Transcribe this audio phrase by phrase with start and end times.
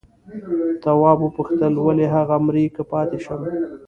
[0.83, 3.41] تواب وپوښتل ولې هغه مري که پاتې شم؟